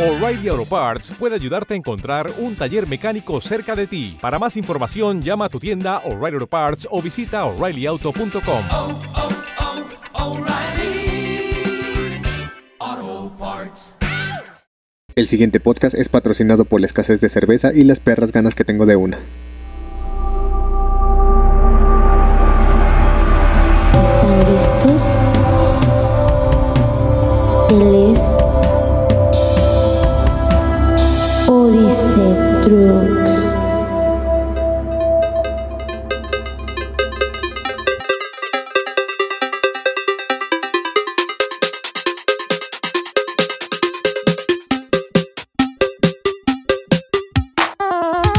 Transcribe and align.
O'Reilly 0.00 0.48
Auto 0.48 0.64
Parts 0.64 1.12
puede 1.18 1.34
ayudarte 1.34 1.74
a 1.74 1.76
encontrar 1.76 2.32
un 2.38 2.56
taller 2.56 2.88
mecánico 2.88 3.38
cerca 3.42 3.76
de 3.76 3.86
ti. 3.86 4.16
Para 4.18 4.38
más 4.38 4.56
información, 4.56 5.20
llama 5.20 5.44
a 5.44 5.48
tu 5.50 5.60
tienda 5.60 5.98
O'Reilly 6.06 6.36
Auto 6.36 6.46
Parts 6.46 6.88
o 6.90 7.02
visita 7.02 7.44
oreillyauto.com. 7.44 8.64
oh, 8.70 9.00
oh, 12.80 13.32
Parts. 13.38 13.94
El 15.16 15.26
siguiente 15.26 15.60
podcast 15.60 15.94
es 15.94 16.08
patrocinado 16.08 16.64
por 16.64 16.80
la 16.80 16.86
escasez 16.86 17.20
de 17.20 17.28
cerveza 17.28 17.74
y 17.74 17.84
las 17.84 18.00
perras 18.00 18.32
ganas 18.32 18.54
que 18.54 18.64
tengo 18.64 18.86
de 18.86 18.96
una. 18.96 19.18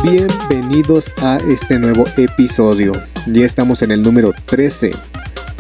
Bienvenidos 0.04 1.12
a 1.18 1.38
este 1.48 1.80
nuevo 1.80 2.06
episodio. 2.16 2.94
Ya 3.26 3.46
estamos 3.46 3.82
en 3.82 3.92
el 3.92 4.04
número 4.04 4.34
13. 4.46 4.92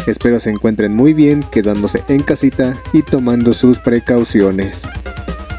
Espero 0.05 0.39
se 0.39 0.51
encuentren 0.51 0.95
muy 0.95 1.13
bien 1.13 1.41
quedándose 1.51 2.03
en 2.07 2.21
casita 2.21 2.77
y 2.93 3.01
tomando 3.01 3.53
sus 3.53 3.79
precauciones. 3.79 4.83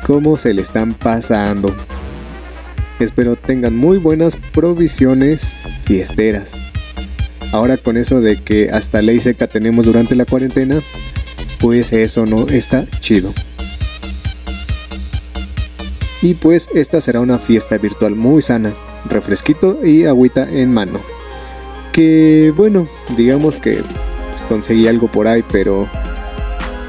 ¿Cómo 0.06 0.38
se 0.38 0.54
le 0.54 0.62
están 0.62 0.94
pasando? 0.94 1.74
Espero 3.02 3.34
tengan 3.34 3.76
muy 3.76 3.98
buenas 3.98 4.36
provisiones 4.52 5.42
fiesteras. 5.84 6.52
Ahora 7.50 7.76
con 7.76 7.96
eso 7.96 8.20
de 8.20 8.36
que 8.36 8.70
hasta 8.70 9.02
ley 9.02 9.18
seca 9.18 9.48
tenemos 9.48 9.86
durante 9.86 10.14
la 10.14 10.24
cuarentena, 10.24 10.76
pues 11.58 11.92
eso 11.92 12.26
no 12.26 12.46
está 12.46 12.86
chido. 13.00 13.34
Y 16.22 16.34
pues 16.34 16.68
esta 16.74 17.00
será 17.00 17.18
una 17.18 17.40
fiesta 17.40 17.76
virtual 17.76 18.14
muy 18.14 18.40
sana, 18.40 18.72
refresquito 19.10 19.84
y 19.84 20.04
agüita 20.04 20.48
en 20.48 20.72
mano. 20.72 21.00
Que 21.92 22.54
bueno, 22.56 22.88
digamos 23.16 23.56
que 23.56 23.82
conseguí 24.48 24.86
algo 24.86 25.08
por 25.08 25.26
ahí, 25.26 25.42
pero 25.50 25.88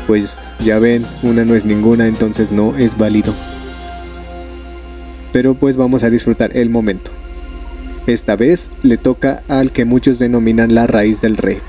pues 0.05 0.37
ya 0.63 0.77
ven, 0.77 1.03
una 1.23 1.43
no 1.43 1.55
es 1.55 1.65
ninguna, 1.65 2.05
entonces 2.05 2.51
no 2.51 2.77
es 2.77 2.99
válido. 2.99 3.33
Pero 5.33 5.55
pues 5.55 5.75
vamos 5.75 6.03
a 6.03 6.09
disfrutar 6.09 6.55
el 6.55 6.69
momento. 6.69 7.11
Esta 8.07 8.37
vez 8.37 8.69
le 8.83 8.97
toca 8.97 9.43
al 9.49 9.71
que 9.71 9.83
muchos 9.83 10.19
denominan 10.19 10.73
la 10.73 10.87
raíz 10.87 11.19
del 11.19 11.35
rap. 11.35 11.61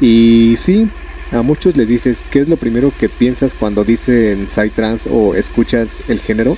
Y 0.00 0.56
sí, 0.58 0.88
a 1.32 1.42
muchos 1.42 1.76
les 1.76 1.88
dices 1.88 2.24
qué 2.30 2.40
es 2.40 2.48
lo 2.48 2.56
primero 2.56 2.92
que 2.98 3.08
piensas 3.08 3.54
cuando 3.54 3.84
dicen 3.84 4.48
psytrance 4.50 5.08
o 5.10 5.34
escuchas 5.34 6.08
el 6.08 6.20
género. 6.20 6.56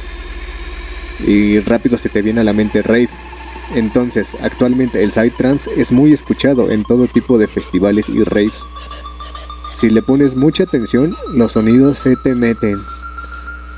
Y 1.26 1.60
rápido 1.60 1.96
se 1.96 2.08
te 2.08 2.22
viene 2.22 2.40
a 2.40 2.44
la 2.44 2.52
mente 2.52 2.82
rave. 2.82 3.08
Entonces, 3.74 4.28
actualmente 4.42 5.02
el 5.02 5.10
psytrance 5.10 5.70
es 5.76 5.92
muy 5.92 6.12
escuchado 6.12 6.70
en 6.70 6.84
todo 6.84 7.06
tipo 7.06 7.38
de 7.38 7.46
festivales 7.46 8.08
y 8.08 8.22
raves. 8.24 8.60
Si 9.78 9.90
le 9.90 10.02
pones 10.02 10.36
mucha 10.36 10.64
atención, 10.64 11.14
los 11.32 11.52
sonidos 11.52 11.98
se 11.98 12.16
te 12.16 12.34
meten. 12.34 12.76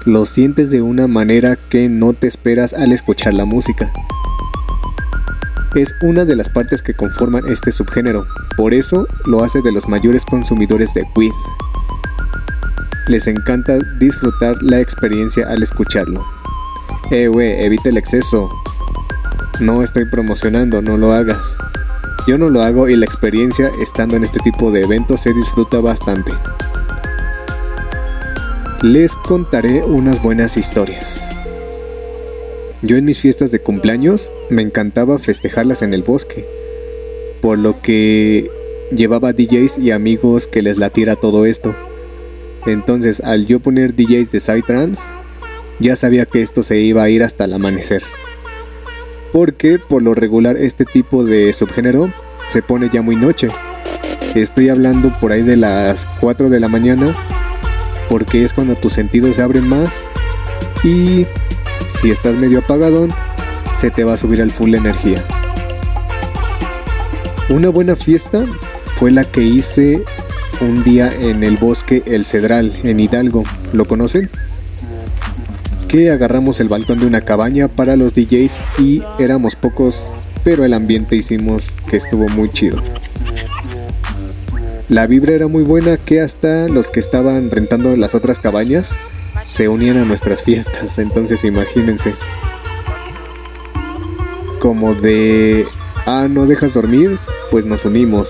Lo 0.06 0.24
sientes 0.24 0.70
de 0.70 0.82
una 0.82 1.08
manera 1.08 1.56
que 1.56 1.88
no 1.88 2.12
te 2.12 2.28
esperas 2.28 2.72
al 2.74 2.92
escuchar 2.92 3.34
la 3.34 3.44
música. 3.44 3.90
Es 5.74 5.92
una 6.00 6.24
de 6.24 6.36
las 6.36 6.48
partes 6.48 6.80
que 6.80 6.94
conforman 6.94 7.48
este 7.48 7.72
subgénero, 7.72 8.24
por 8.56 8.72
eso 8.72 9.08
lo 9.24 9.42
hace 9.42 9.62
de 9.62 9.72
los 9.72 9.88
mayores 9.88 10.24
consumidores 10.24 10.94
de 10.94 11.04
weed. 11.16 11.32
Les 13.08 13.26
encanta 13.26 13.78
disfrutar 13.98 14.62
la 14.62 14.78
experiencia 14.78 15.48
al 15.48 15.64
escucharlo. 15.64 16.24
Eh, 17.10 17.28
wey, 17.28 17.64
evita 17.64 17.88
el 17.88 17.96
exceso. 17.96 18.48
No 19.58 19.82
estoy 19.82 20.04
promocionando, 20.04 20.82
no 20.82 20.96
lo 20.96 21.12
hagas. 21.14 21.40
Yo 22.28 22.38
no 22.38 22.48
lo 22.48 22.62
hago 22.62 22.88
y 22.88 22.94
la 22.94 23.06
experiencia 23.06 23.72
estando 23.82 24.14
en 24.14 24.22
este 24.22 24.38
tipo 24.38 24.70
de 24.70 24.82
eventos 24.82 25.22
se 25.22 25.32
disfruta 25.32 25.80
bastante. 25.80 26.32
Les 28.82 29.14
contaré 29.14 29.82
unas 29.82 30.22
buenas 30.22 30.58
historias. 30.58 31.26
Yo 32.82 32.98
en 32.98 33.06
mis 33.06 33.18
fiestas 33.18 33.50
de 33.50 33.58
cumpleaños 33.58 34.30
me 34.50 34.60
encantaba 34.60 35.18
festejarlas 35.18 35.80
en 35.80 35.94
el 35.94 36.02
bosque, 36.02 36.44
por 37.40 37.58
lo 37.58 37.80
que 37.80 38.50
llevaba 38.94 39.32
DJs 39.32 39.78
y 39.78 39.92
amigos 39.92 40.46
que 40.46 40.60
les 40.60 40.76
latiera 40.76 41.16
todo 41.16 41.46
esto. 41.46 41.74
Entonces, 42.66 43.20
al 43.20 43.46
yo 43.46 43.60
poner 43.60 43.94
DJs 43.94 44.30
de 44.30 44.40
Psytrance, 44.40 45.02
ya 45.80 45.96
sabía 45.96 46.26
que 46.26 46.42
esto 46.42 46.62
se 46.62 46.78
iba 46.78 47.02
a 47.02 47.08
ir 47.08 47.22
hasta 47.22 47.46
el 47.46 47.54
amanecer. 47.54 48.02
Porque 49.32 49.78
por 49.78 50.02
lo 50.02 50.14
regular 50.14 50.56
este 50.58 50.84
tipo 50.84 51.24
de 51.24 51.54
subgénero 51.54 52.12
se 52.48 52.60
pone 52.60 52.90
ya 52.92 53.00
muy 53.00 53.16
noche. 53.16 53.48
Estoy 54.34 54.68
hablando 54.68 55.08
por 55.18 55.32
ahí 55.32 55.42
de 55.42 55.56
las 55.56 56.18
4 56.20 56.50
de 56.50 56.60
la 56.60 56.68
mañana 56.68 57.14
porque 58.08 58.44
es 58.44 58.52
cuando 58.52 58.74
tus 58.74 58.92
sentidos 58.92 59.36
se 59.36 59.42
abren 59.42 59.68
más 59.68 59.88
y 60.84 61.26
si 62.00 62.10
estás 62.10 62.36
medio 62.36 62.60
apagadón 62.60 63.10
se 63.80 63.90
te 63.90 64.04
va 64.04 64.14
a 64.14 64.16
subir 64.16 64.42
al 64.42 64.50
full 64.50 64.74
energía. 64.74 65.22
Una 67.48 67.68
buena 67.68 67.96
fiesta 67.96 68.44
fue 68.96 69.10
la 69.10 69.24
que 69.24 69.42
hice 69.42 70.02
un 70.60 70.82
día 70.84 71.10
en 71.20 71.44
el 71.44 71.56
bosque 71.56 72.02
El 72.06 72.24
Cedral 72.24 72.72
en 72.82 72.98
Hidalgo. 73.00 73.44
¿Lo 73.72 73.84
conocen? 73.84 74.30
que 75.86 76.10
agarramos 76.10 76.60
el 76.60 76.68
balcón 76.68 76.98
de 76.98 77.06
una 77.06 77.20
cabaña 77.20 77.68
para 77.68 77.96
los 77.96 78.14
DJs 78.14 78.52
y 78.78 79.02
éramos 79.18 79.54
pocos, 79.56 80.08
pero 80.44 80.64
el 80.64 80.74
ambiente 80.74 81.16
hicimos 81.16 81.70
que 81.88 81.96
estuvo 81.96 82.28
muy 82.28 82.50
chido. 82.50 82.82
La 84.88 85.08
vibra 85.08 85.32
era 85.32 85.48
muy 85.48 85.64
buena 85.64 85.96
que 85.96 86.20
hasta 86.20 86.68
los 86.68 86.86
que 86.86 87.00
estaban 87.00 87.50
rentando 87.50 87.96
las 87.96 88.14
otras 88.14 88.38
cabañas 88.38 88.90
se 89.50 89.68
unían 89.68 89.96
a 89.96 90.04
nuestras 90.04 90.44
fiestas, 90.44 90.98
entonces 90.98 91.42
imagínense. 91.42 92.14
Como 94.60 94.94
de, 94.94 95.66
ah, 96.06 96.28
no 96.30 96.46
dejas 96.46 96.72
dormir, 96.72 97.18
pues 97.50 97.66
nos 97.66 97.84
unimos. 97.84 98.28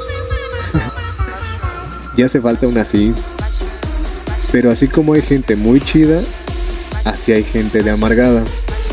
ya 2.17 2.25
hace 2.25 2.41
falta 2.41 2.67
una 2.67 2.83
así. 2.83 3.13
Pero 4.51 4.71
así 4.71 4.89
como 4.89 5.13
hay 5.13 5.23
gente 5.23 5.57
muy 5.57 5.81
chida, 5.81 6.23
así 7.05 7.33
hay 7.33 7.45
gente 7.45 7.83
de 7.83 7.91
amargada, 7.91 8.43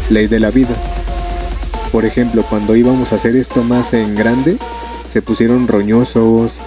ley 0.10 0.28
de 0.28 0.42
la 0.42 0.52
vida. 0.52 0.76
Por 1.94 2.04
ejemplo, 2.04 2.44
cuando 2.50 2.76
íbamos 2.76 3.14
a 3.14 3.16
hacer 3.16 3.38
esto 3.38 3.64
más 3.64 3.94
en 3.94 4.16
grande, 4.16 4.58
se 5.10 5.22
pusieron 5.22 5.70
roñosos. 5.70 6.60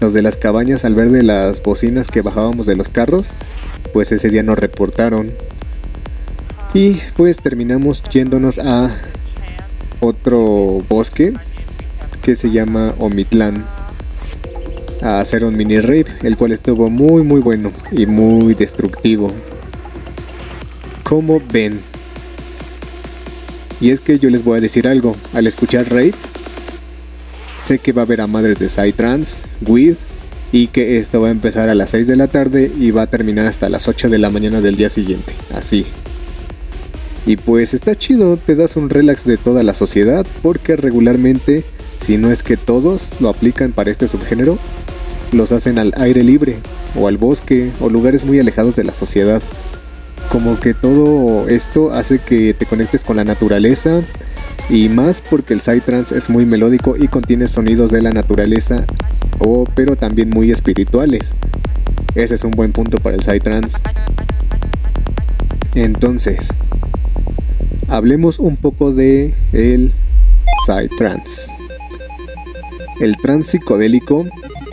Los 0.00 0.12
de 0.12 0.22
las 0.22 0.36
cabañas 0.36 0.84
al 0.84 0.94
ver 0.94 1.10
de 1.10 1.22
las 1.22 1.62
bocinas 1.62 2.08
que 2.08 2.22
bajábamos 2.22 2.66
de 2.66 2.76
los 2.76 2.88
carros, 2.88 3.28
pues 3.92 4.12
ese 4.12 4.28
día 4.28 4.42
nos 4.42 4.58
reportaron. 4.58 5.32
Y 6.74 7.00
pues 7.16 7.38
terminamos 7.38 8.02
yéndonos 8.12 8.58
a 8.58 8.94
otro 10.00 10.84
bosque 10.88 11.32
que 12.22 12.36
se 12.36 12.50
llama 12.50 12.94
Omitlán 12.98 13.64
a 15.00 15.20
hacer 15.20 15.44
un 15.44 15.56
mini 15.56 15.78
rave, 15.78 16.06
el 16.22 16.36
cual 16.36 16.52
estuvo 16.52 16.90
muy 16.90 17.22
muy 17.22 17.40
bueno 17.40 17.72
y 17.92 18.06
muy 18.06 18.54
destructivo. 18.54 19.30
Como 21.02 21.40
ven? 21.52 21.80
Y 23.80 23.90
es 23.90 24.00
que 24.00 24.18
yo 24.18 24.30
les 24.30 24.42
voy 24.42 24.58
a 24.58 24.60
decir 24.60 24.88
algo, 24.88 25.16
al 25.34 25.46
escuchar 25.46 25.88
Raid, 25.90 26.14
sé 27.66 27.78
que 27.78 27.92
va 27.92 28.02
a 28.02 28.04
haber 28.04 28.20
a 28.20 28.26
madres 28.26 28.58
de 28.58 28.68
Psytrance, 28.68 29.38
With, 29.66 29.96
y 30.52 30.68
que 30.68 30.98
esto 30.98 31.20
va 31.20 31.28
a 31.28 31.32
empezar 31.32 31.68
a 31.68 31.74
las 31.74 31.90
6 31.90 32.06
de 32.06 32.16
la 32.16 32.28
tarde 32.28 32.70
y 32.78 32.92
va 32.92 33.02
a 33.02 33.06
terminar 33.08 33.46
hasta 33.46 33.68
las 33.68 33.88
8 33.88 34.08
de 34.08 34.18
la 34.18 34.30
mañana 34.30 34.60
del 34.60 34.76
día 34.76 34.88
siguiente, 34.88 35.32
así. 35.54 35.84
Y 37.26 37.36
pues 37.36 37.74
está 37.74 37.96
chido, 37.96 38.36
te 38.36 38.54
das 38.54 38.76
un 38.76 38.88
relax 38.88 39.24
de 39.24 39.36
toda 39.36 39.64
la 39.64 39.74
sociedad, 39.74 40.24
porque 40.42 40.76
regularmente, 40.76 41.64
si 42.06 42.18
no 42.18 42.30
es 42.30 42.44
que 42.44 42.56
todos 42.56 43.02
lo 43.18 43.28
aplican 43.28 43.72
para 43.72 43.90
este 43.90 44.06
subgénero, 44.06 44.58
los 45.32 45.50
hacen 45.50 45.78
al 45.78 45.92
aire 45.96 46.22
libre, 46.22 46.56
o 46.94 47.08
al 47.08 47.16
bosque, 47.16 47.70
o 47.80 47.90
lugares 47.90 48.24
muy 48.24 48.38
alejados 48.38 48.76
de 48.76 48.84
la 48.84 48.94
sociedad 48.94 49.42
como 50.30 50.58
que 50.58 50.74
todo 50.74 51.48
esto 51.48 51.92
hace 51.92 52.18
que 52.18 52.52
te 52.52 52.66
conectes 52.66 53.04
con 53.04 53.16
la 53.16 53.24
naturaleza 53.24 54.02
y 54.68 54.88
más 54.88 55.20
porque 55.20 55.54
el 55.54 55.60
psytrance 55.60 56.16
es 56.16 56.28
muy 56.28 56.44
melódico 56.44 56.96
y 56.96 57.08
contiene 57.08 57.46
sonidos 57.48 57.90
de 57.90 58.02
la 58.02 58.10
naturaleza 58.10 58.84
o 59.38 59.64
pero 59.74 59.96
también 59.96 60.30
muy 60.30 60.50
espirituales. 60.50 61.34
Ese 62.14 62.34
es 62.34 62.44
un 62.44 62.50
buen 62.50 62.72
punto 62.72 62.98
para 62.98 63.16
el 63.16 63.22
psytrance. 63.22 63.76
Entonces, 65.74 66.48
hablemos 67.88 68.38
un 68.38 68.56
poco 68.56 68.92
de 68.92 69.34
el 69.52 69.92
Psytrance. 70.66 71.46
El 72.98 73.18
trance 73.18 73.52
psicodélico, 73.52 74.24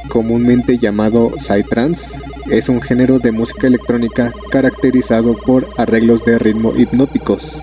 comúnmente 0.07 0.77
llamado 0.77 1.33
Psytrance, 1.39 2.15
es 2.49 2.69
un 2.69 2.81
género 2.81 3.19
de 3.19 3.31
música 3.31 3.67
electrónica 3.67 4.33
caracterizado 4.49 5.35
por 5.35 5.67
arreglos 5.77 6.23
de 6.23 6.39
ritmo 6.39 6.73
hipnóticos 6.75 7.61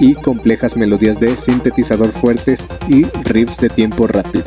y 0.00 0.14
complejas 0.14 0.76
melodías 0.76 1.20
de 1.20 1.36
sintetizador 1.36 2.12
fuertes 2.12 2.60
y 2.88 3.04
riffs 3.24 3.58
de 3.58 3.68
tiempo 3.68 4.06
rápido. 4.06 4.44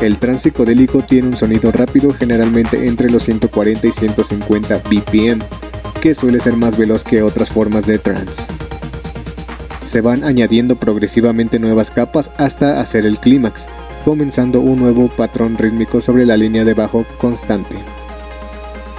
El 0.00 0.18
trance 0.18 0.44
psicodélico 0.44 1.02
tiene 1.02 1.28
un 1.28 1.36
sonido 1.36 1.72
rápido 1.72 2.12
generalmente 2.14 2.86
entre 2.86 3.10
los 3.10 3.24
140 3.24 3.86
y 3.88 3.90
150 3.90 4.78
BPM, 4.78 5.42
que 6.00 6.14
suele 6.14 6.38
ser 6.38 6.54
más 6.56 6.78
veloz 6.78 7.02
que 7.02 7.22
otras 7.22 7.50
formas 7.50 7.84
de 7.86 7.98
trance. 7.98 8.42
Se 9.90 10.00
van 10.00 10.22
añadiendo 10.22 10.76
progresivamente 10.76 11.58
nuevas 11.58 11.90
capas 11.90 12.30
hasta 12.36 12.80
hacer 12.80 13.06
el 13.06 13.18
clímax, 13.18 13.66
comenzando 14.04 14.60
un 14.60 14.78
nuevo 14.78 15.08
patrón 15.08 15.58
rítmico 15.58 16.00
sobre 16.00 16.26
la 16.26 16.36
línea 16.36 16.64
de 16.64 16.74
bajo 16.74 17.04
constante. 17.18 17.76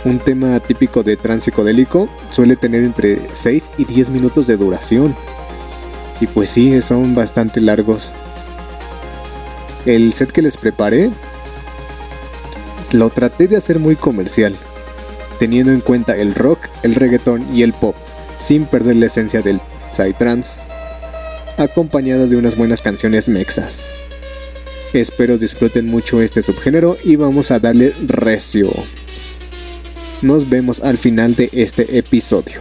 Un 0.05 0.19
tema 0.19 0.57
típico 0.61 1.03
de 1.03 1.17
trance 1.17 1.45
psicodélico 1.45 2.07
suele 2.31 2.55
tener 2.55 2.83
entre 2.83 3.19
6 3.33 3.63
y 3.77 3.85
10 3.85 4.09
minutos 4.09 4.47
de 4.47 4.55
duración. 4.55 5.13
Y 6.21 6.27
pues 6.27 6.49
sí, 6.49 6.81
son 6.81 7.15
bastante 7.15 7.59
largos. 7.59 8.13
El 9.85 10.13
set 10.13 10.31
que 10.31 10.41
les 10.41 10.55
preparé 10.55 11.09
lo 12.93 13.09
traté 13.09 13.47
de 13.47 13.57
hacer 13.57 13.79
muy 13.79 13.95
comercial, 13.95 14.55
teniendo 15.37 15.71
en 15.71 15.81
cuenta 15.81 16.15
el 16.15 16.33
rock, 16.33 16.59
el 16.83 16.95
reggaetón 16.95 17.45
y 17.53 17.63
el 17.63 17.73
pop, 17.73 17.95
sin 18.39 18.65
perder 18.65 18.95
la 18.95 19.07
esencia 19.07 19.41
del 19.41 19.59
psytrance, 19.91 20.61
acompañado 21.57 22.27
de 22.27 22.37
unas 22.37 22.57
buenas 22.57 22.81
canciones 22.81 23.27
mexas. 23.27 23.83
Espero 24.93 25.37
disfruten 25.37 25.85
mucho 25.85 26.21
este 26.21 26.41
subgénero 26.41 26.97
y 27.03 27.15
vamos 27.15 27.51
a 27.51 27.59
darle 27.59 27.93
recio. 28.07 28.69
Nos 30.21 30.49
vemos 30.49 30.81
al 30.81 30.97
final 30.97 31.33
de 31.33 31.49
este 31.53 31.97
episodio. 31.97 32.59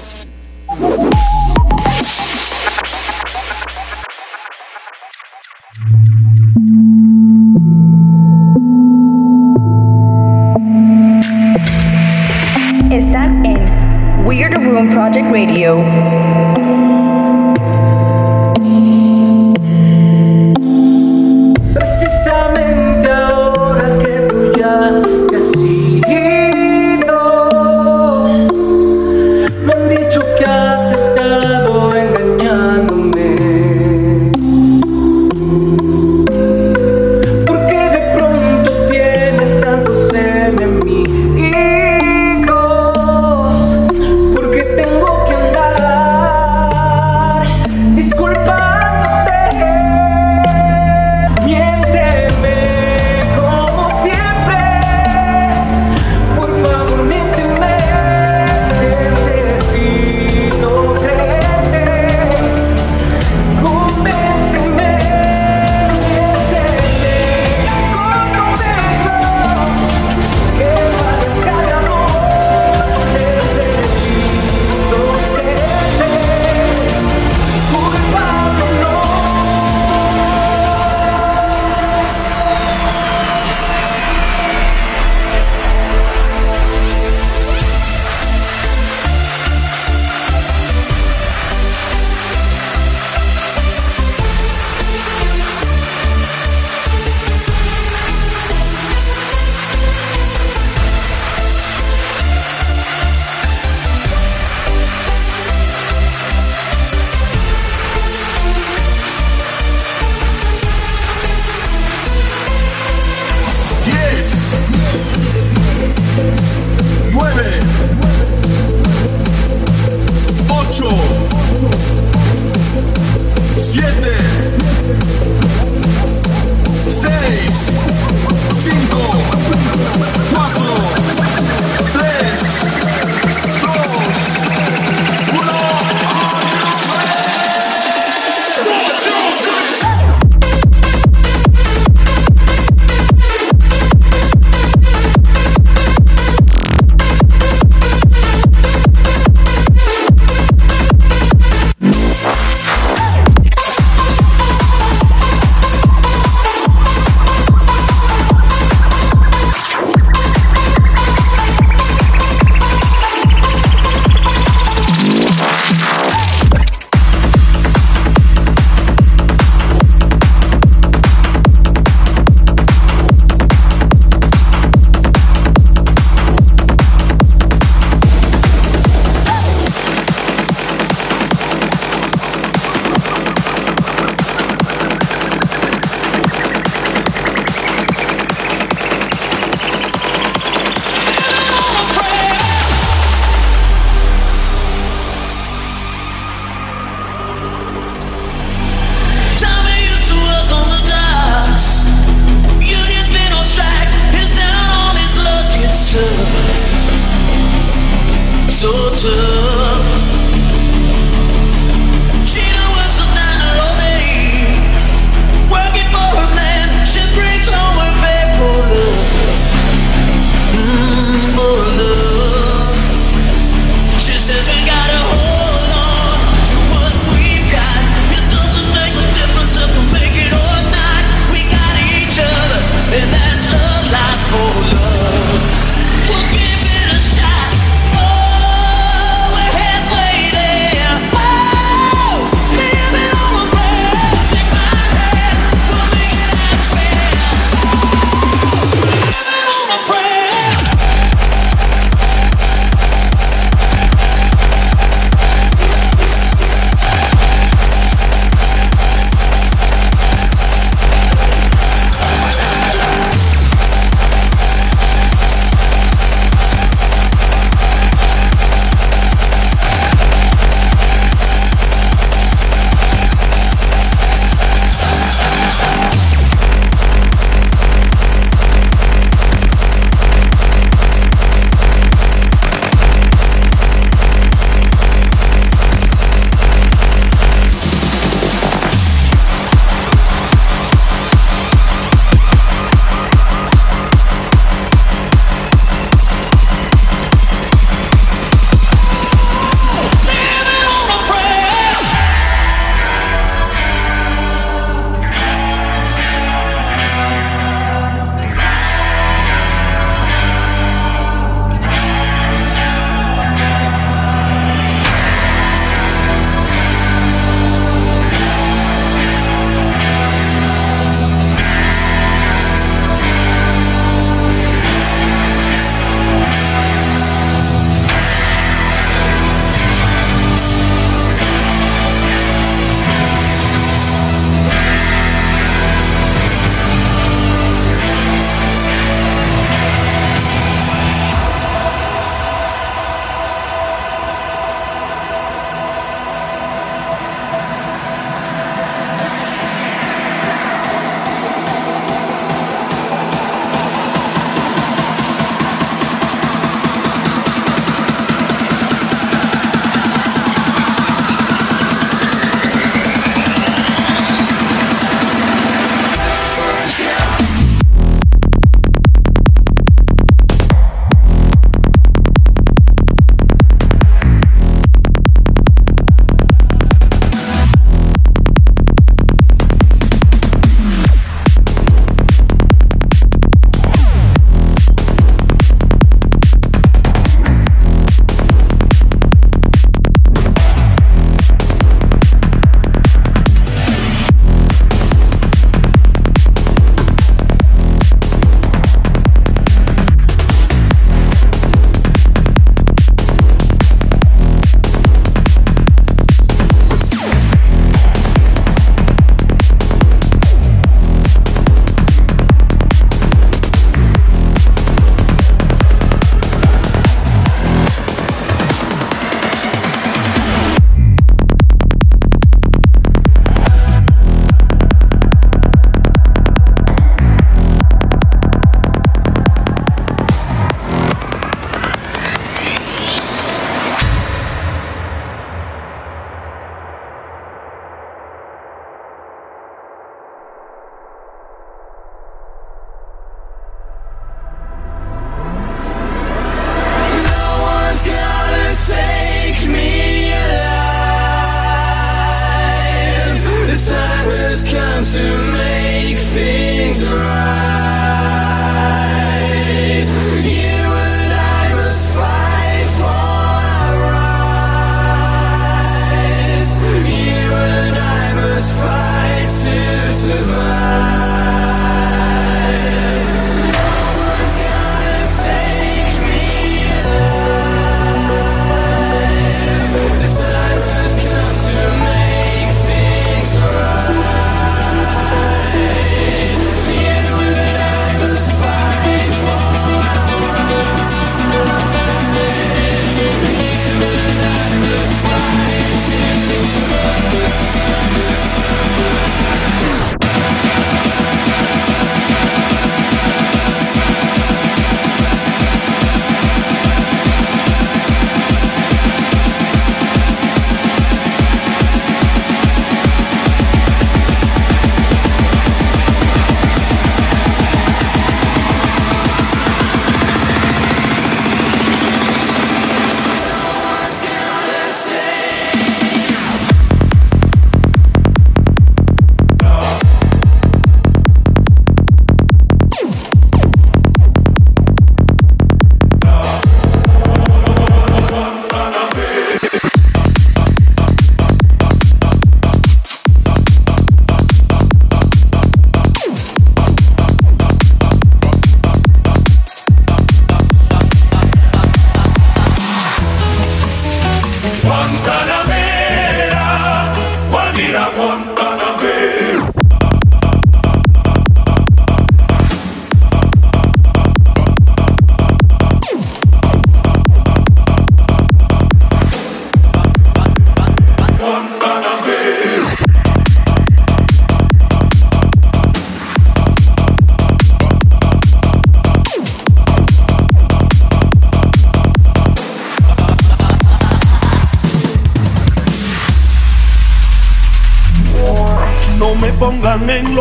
Estás 12.93 13.32
en 13.44 14.25
Weird 14.25 14.54
Room 14.54 14.90
Project 14.90 15.26
Radio. 15.32 16.07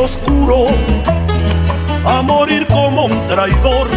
Oscuro 0.07 0.67
a 2.05 2.21
morir 2.21 2.65
como 2.67 3.07
un 3.07 3.27
traidor. 3.27 3.89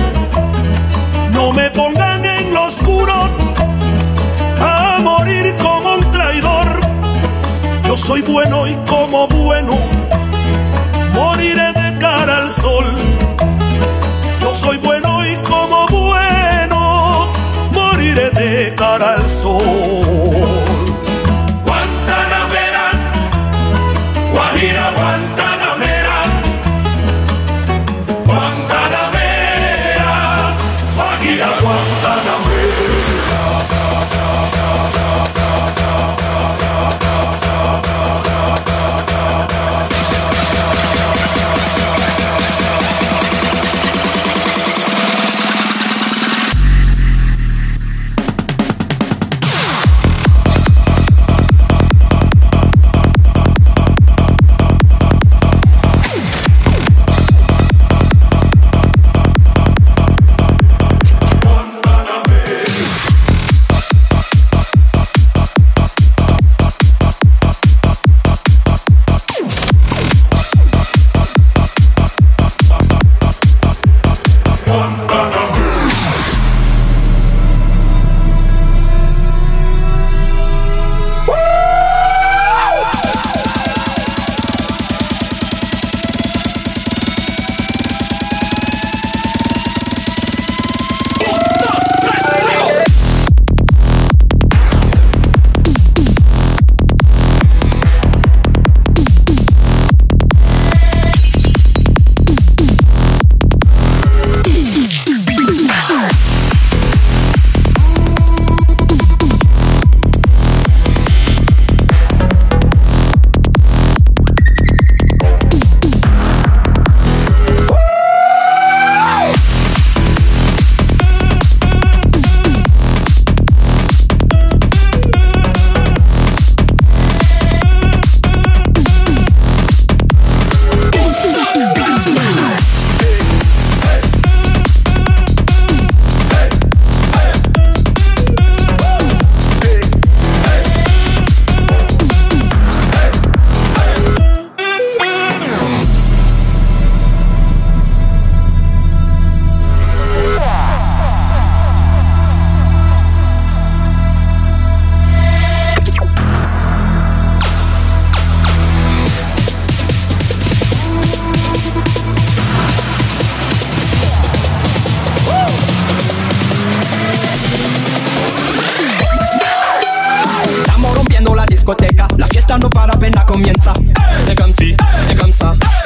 No 1.33 1.53
me 1.53 1.71
pongan 1.71 2.25
en 2.25 2.53
lo 2.53 2.65
oscuro 2.65 3.15
a 4.61 4.99
morir 5.01 5.55
como 5.63 5.95
un 5.95 6.11
traidor. 6.11 6.69
Yo 7.87 7.97
soy 7.97 8.23
bueno 8.23 8.67
y 8.67 8.75
como 8.89 9.29
bueno 9.29 9.79
moriré 11.15 11.73
de 11.81 11.97
cara 12.01 12.39
al 12.39 12.51
sol. 12.51 12.87
Yo 14.41 14.53
soy 14.53 14.79
bueno 14.79 15.25
y 15.25 15.37
como 15.53 15.87
bueno 15.87 17.29
moriré 17.73 18.31
de 18.31 18.75
cara 18.75 19.15
al 19.15 19.29
sol. 19.29 20.00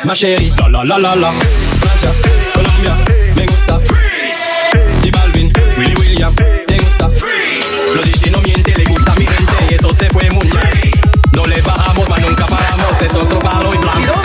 Ma 0.05 0.15
chérie. 0.15 0.51
La 0.59 0.69
la 0.69 0.85
la 0.85 0.99
la 0.99 1.15
la. 1.15 1.33
Francia, 1.81 2.11
Colombia, 2.53 2.97
me 3.37 3.47
gusta. 3.47 3.79
Freeze. 3.81 5.07
Y 5.07 5.11
Balvin, 5.11 5.53
Willy 5.79 5.95
William, 6.01 6.35
te 6.35 6.79
gusta. 6.79 7.09
Freeze. 7.11 7.95
Los 7.95 8.05
DJ 8.05 8.31
no 8.31 8.41
miente, 8.43 8.75
le 8.77 8.85
gusta 8.85 9.15
mi 9.15 9.27
gente 9.27 9.53
y 9.71 9.75
eso 9.75 9.93
se 9.95 10.09
fue 10.11 10.31
muy 10.31 10.47
bien. 10.47 10.91
No 11.33 11.47
le 11.47 11.61
bajamos, 11.63 12.09
mas 12.09 12.21
nunca 12.21 12.47
paramos, 12.47 13.03
es 13.03 13.15
otro 13.15 13.39
palo 13.39 13.75
y 13.75 13.79
blanco. 13.79 14.24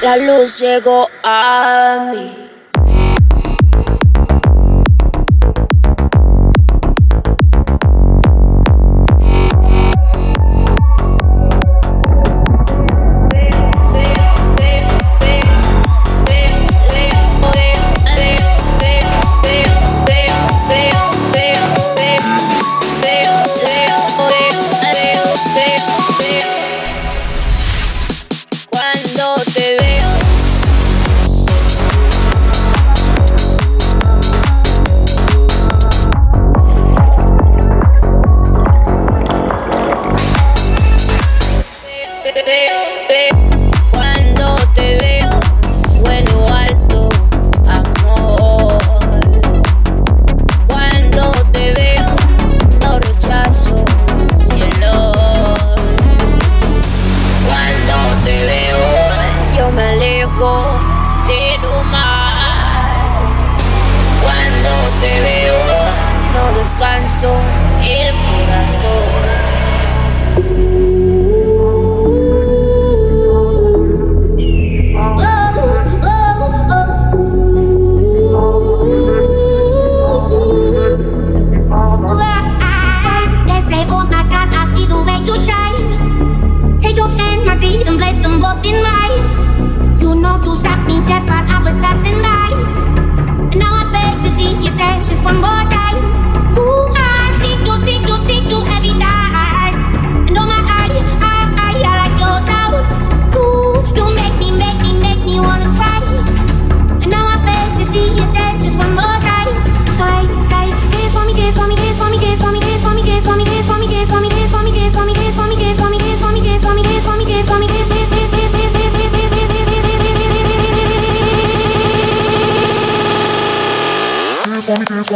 La 0.00 0.16
luz 0.16 0.60
llegó 0.60 1.10
a 1.24 2.12
mí. 2.12 2.47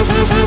Thank 0.00 0.32
you. 0.32 0.37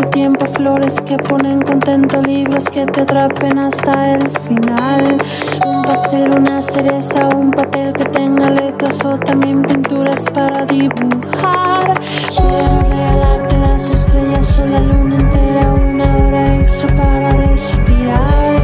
Hace 0.00 0.10
tiempo, 0.10 0.46
flores 0.46 1.00
que 1.00 1.16
ponen 1.16 1.60
contento, 1.62 2.20
libros 2.22 2.70
que 2.70 2.86
te 2.86 3.02
atrapen 3.02 3.58
hasta 3.58 4.14
el 4.14 4.30
final. 4.30 5.18
Un 5.66 5.82
pastel, 5.82 6.30
una 6.30 6.62
cereza, 6.62 7.28
un 7.28 7.50
papel 7.50 7.92
que 7.92 8.04
tenga 8.06 8.50
letras 8.50 9.04
o 9.04 9.18
también 9.18 9.62
pinturas 9.62 10.24
para 10.32 10.64
dibujar. 10.66 12.00
Quiero 12.28 12.82
regalarte 12.88 13.58
las 13.58 13.90
estrellas 13.90 14.58
o 14.60 14.66
la 14.66 14.80
luna 14.80 15.16
entera, 15.16 15.72
una 15.72 16.16
hora 16.16 16.56
extra 16.56 16.94
para 16.96 17.32
respirar. 17.32 18.62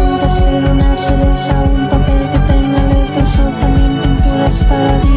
Un 0.00 0.18
pastel, 0.20 0.64
una 0.64 0.96
cereza, 0.96 1.54
un 1.62 1.88
papel 1.88 2.30
que 2.30 2.38
tenga 2.52 2.82
letras 2.86 3.38
o 3.38 3.44
también 3.60 4.00
pinturas 4.00 4.64
para 4.64 4.92
dibujar. 4.98 5.11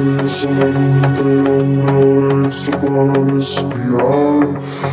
Entera, 0.00 1.52
una 1.60 2.46
extra 2.46 2.80
para 2.80 3.12
respirar. 3.12 4.48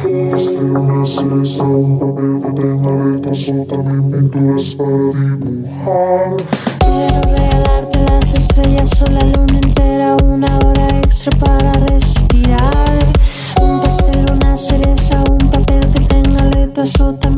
Un 0.06 0.30
pastel, 0.30 0.72
una 0.72 1.06
cereza, 1.06 1.64
un 1.64 1.98
papel 1.98 2.42
que 2.42 2.52
tenga 2.62 3.06
letras 3.06 3.50
o 3.50 3.66
también 3.68 4.12
pinturas 4.12 4.76
para 4.76 4.90
dibujar. 5.40 6.36
Quiero 6.80 7.22
regalarte 7.22 8.00
las 8.12 8.34
estrellas 8.36 9.02
o 9.02 9.06
la 9.10 9.22
luna 9.22 9.60
entera, 9.64 10.18
una 10.26 10.60
hora 10.60 10.88
extra 11.00 11.32
para 11.40 11.72
respirar. 11.72 13.00
Un 13.62 13.80
pastel, 13.80 14.26
una 14.30 14.58
cereza, 14.58 15.24
un 15.30 15.50
papel 15.50 15.88
que 15.94 16.02
tenga 16.02 16.44
letras 16.50 17.00
o 17.00 17.14
también 17.14 17.37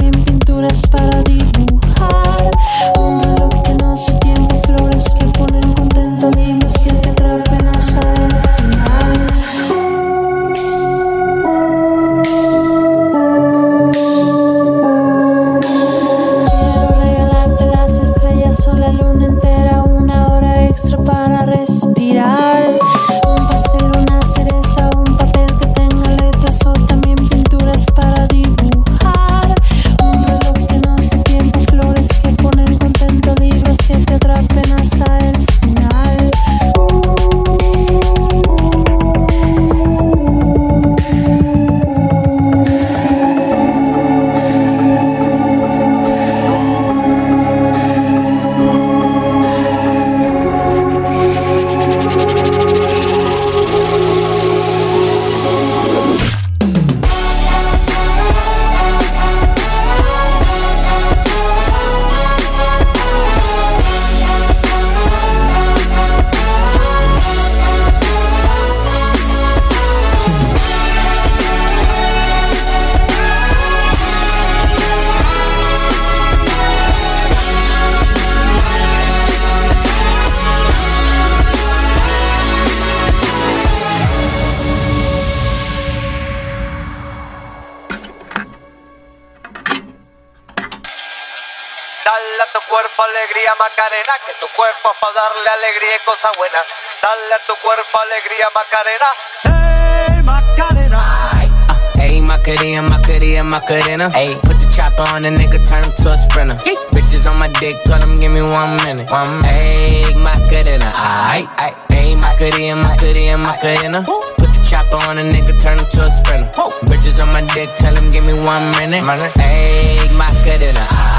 Macarena, 103.69 104.09
Macarena. 104.09 104.09
Ayy, 104.17 104.41
put 104.41 104.57
the 104.57 104.65
chopper 104.73 105.05
on 105.13 105.21
the 105.21 105.29
nigga, 105.29 105.61
turn 105.69 105.83
him 105.83 105.93
to 106.01 106.09
a 106.09 106.17
sprinter. 106.17 106.55
Bitches 106.89 107.29
on 107.29 107.37
my 107.37 107.49
dick, 107.61 107.75
tell 107.83 108.01
him 108.01 108.15
give 108.15 108.31
me 108.31 108.41
one 108.41 108.77
minute. 108.81 109.11
One 109.11 109.41
Ayy, 109.45 110.09
Macarena, 110.17 110.89
aight, 110.89 111.45
aight. 111.61 111.75
Ayy, 111.93 112.19
Macarena, 112.19 112.81
Macarena, 112.81 113.37
Macarena. 113.37 114.03
Put 114.41 114.49
the 114.57 114.65
chopper 114.67 114.97
on 115.05 115.17
the 115.17 115.23
nigga, 115.23 115.53
turn 115.61 115.77
him 115.77 115.85
to 115.85 116.01
a 116.01 116.09
sprinter. 116.09 116.49
Bitches 116.89 117.21
on 117.21 117.31
my 117.31 117.41
dick, 117.53 117.69
tell 117.77 117.95
him 117.95 118.09
give 118.09 118.25
me 118.25 118.33
one 118.33 118.65
minute. 118.81 119.05
Ayy, 119.05 120.17
Macarena, 120.17 120.81
aight, 120.89 121.18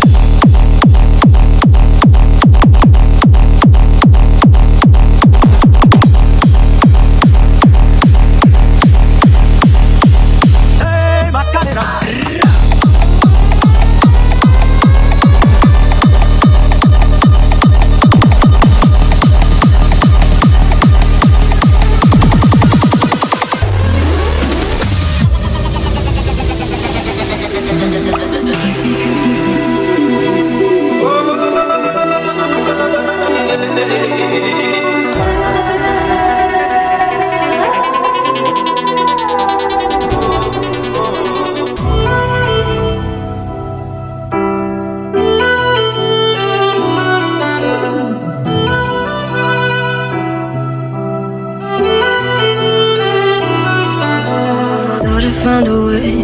found 55.43 55.67
a 55.67 55.85
way. 55.85 56.21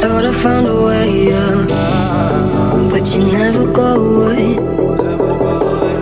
Thought 0.00 0.24
I 0.24 0.32
found 0.32 0.66
a 0.66 0.82
way, 0.82 1.28
yeah. 1.28 1.66
But 2.88 3.14
you 3.14 3.24
never 3.24 3.70
go 3.70 3.88
away. 4.00 4.54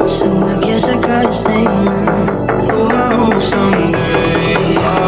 So 0.06 0.26
I 0.52 0.60
guess 0.60 0.84
I 0.84 1.00
gotta 1.00 1.32
stay 1.32 1.64
now. 1.64 2.46
Oh, 2.70 3.40
someday 3.40 4.99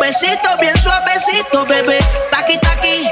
besito 0.00 0.56
bien 0.58 0.76
suavecito, 0.78 1.64
bebé. 1.66 1.98
Taqui 2.30 2.58
taqui, 2.58 3.06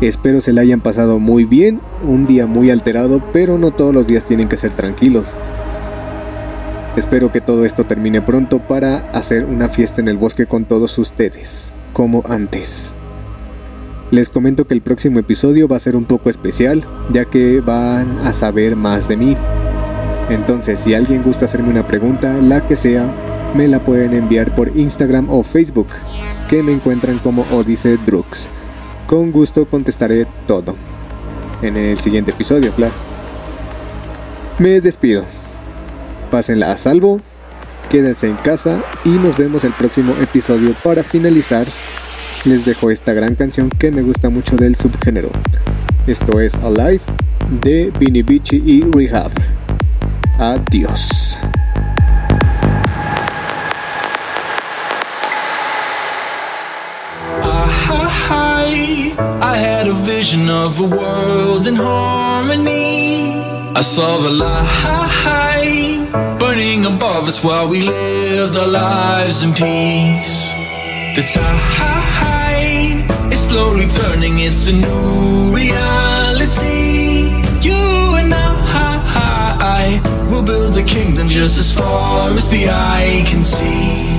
Espero 0.00 0.40
se 0.40 0.52
la 0.52 0.60
hayan 0.60 0.80
pasado 0.80 1.18
muy 1.18 1.44
bien, 1.44 1.80
un 2.02 2.26
día 2.26 2.46
muy 2.46 2.70
alterado, 2.70 3.22
pero 3.32 3.58
no 3.58 3.70
todos 3.70 3.94
los 3.94 4.06
días 4.06 4.24
tienen 4.24 4.48
que 4.48 4.56
ser 4.56 4.72
tranquilos. 4.72 5.28
Espero 6.96 7.30
que 7.30 7.40
todo 7.40 7.64
esto 7.64 7.84
termine 7.84 8.22
pronto 8.22 8.58
para 8.58 9.10
hacer 9.12 9.44
una 9.44 9.68
fiesta 9.68 10.00
en 10.00 10.08
el 10.08 10.16
bosque 10.16 10.46
con 10.46 10.64
todos 10.64 10.98
ustedes, 10.98 11.72
como 11.92 12.22
antes. 12.28 12.92
Les 14.10 14.28
comento 14.28 14.66
que 14.66 14.74
el 14.74 14.80
próximo 14.80 15.18
episodio 15.18 15.68
va 15.68 15.76
a 15.76 15.80
ser 15.80 15.94
un 15.94 16.04
poco 16.04 16.30
especial, 16.30 16.84
ya 17.12 17.26
que 17.26 17.60
van 17.60 18.18
a 18.24 18.32
saber 18.32 18.74
más 18.74 19.06
de 19.06 19.16
mí. 19.16 19.36
Entonces, 20.30 20.80
si 20.84 20.94
alguien 20.94 21.22
gusta 21.22 21.44
hacerme 21.44 21.70
una 21.70 21.86
pregunta, 21.86 22.34
la 22.38 22.66
que 22.66 22.76
sea, 22.76 23.12
me 23.54 23.68
la 23.68 23.84
pueden 23.84 24.14
enviar 24.14 24.54
por 24.54 24.76
Instagram 24.76 25.28
o 25.30 25.42
Facebook, 25.42 25.88
que 26.48 26.62
me 26.62 26.72
encuentran 26.72 27.18
como 27.18 27.44
Odice 27.52 27.96
Drux. 28.06 28.48
Con 29.06 29.32
gusto 29.32 29.66
contestaré 29.66 30.26
todo. 30.46 30.76
En 31.62 31.76
el 31.76 31.98
siguiente 31.98 32.30
episodio, 32.30 32.72
claro. 32.72 32.92
Me 34.58 34.80
despido. 34.80 35.24
Pásenla 36.30 36.72
a 36.72 36.76
salvo, 36.76 37.20
quédense 37.90 38.28
en 38.28 38.36
casa 38.36 38.82
y 39.04 39.10
nos 39.10 39.36
vemos 39.36 39.64
el 39.64 39.72
próximo 39.72 40.14
episodio 40.20 40.74
para 40.82 41.02
finalizar. 41.02 41.66
Les 42.44 42.64
dejo 42.64 42.90
esta 42.90 43.12
gran 43.12 43.34
canción 43.34 43.70
que 43.70 43.90
me 43.90 44.02
gusta 44.02 44.28
mucho 44.30 44.56
del 44.56 44.76
subgénero. 44.76 45.30
Esto 46.06 46.40
es 46.40 46.54
Alive 46.56 47.00
de 47.62 47.92
Vinny 47.98 48.22
Beachy 48.22 48.62
y 48.64 48.82
Rehab. 48.82 49.32
Adiós. 50.38 51.38
Had 59.58 59.88
a 59.88 59.92
vision 59.92 60.48
of 60.48 60.80
a 60.80 60.84
world 60.84 61.66
in 61.66 61.74
harmony. 61.74 63.34
I 63.74 63.80
saw 63.80 64.18
the 64.18 64.30
light 64.30 66.08
burning 66.38 66.86
above 66.86 67.28
us 67.28 67.42
while 67.44 67.68
we 67.68 67.80
lived 67.82 68.56
our 68.56 68.66
lives 68.66 69.42
in 69.42 69.52
peace. 69.52 70.50
The 71.16 71.24
tide 71.34 73.32
is 73.32 73.40
slowly 73.40 73.88
turning, 73.88 74.38
it's 74.38 74.66
a 74.68 74.72
new 74.72 75.54
reality. 75.54 77.28
You 77.68 77.82
and 78.20 78.32
I 78.34 80.00
will 80.30 80.42
build 80.42 80.76
a 80.76 80.82
kingdom 80.82 81.28
just 81.28 81.58
as 81.58 81.72
far 81.72 82.30
as 82.30 82.48
the 82.48 82.68
eye 82.68 83.24
can 83.26 83.42
see. 83.42 84.18